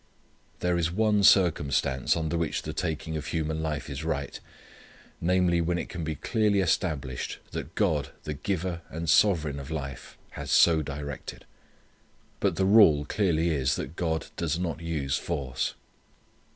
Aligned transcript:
There 0.61 0.79
is 0.79 0.89
one 0.91 1.21
circumstance 1.21 2.17
under 2.17 2.35
which 2.35 2.63
the 2.63 2.73
taking 2.73 3.17
of 3.17 3.27
human 3.27 3.61
life 3.61 3.87
is 3.87 4.03
right, 4.03 4.39
namely, 5.21 5.61
when 5.61 5.77
it 5.77 5.89
can 5.89 6.03
be 6.03 6.15
clearly 6.15 6.59
established 6.59 7.37
that 7.51 7.75
God 7.75 8.09
the 8.23 8.33
giver 8.33 8.81
and 8.89 9.07
sovereign 9.07 9.59
of 9.59 9.69
life 9.69 10.17
has 10.31 10.49
so 10.49 10.81
directed. 10.81 11.45
But 12.39 12.55
the 12.55 12.65
rule 12.65 13.05
clearly 13.05 13.49
is 13.51 13.75
that 13.75 13.95
God 13.95 14.25
does 14.37 14.57
not 14.57 14.81
use 14.81 15.19
force. 15.19 15.75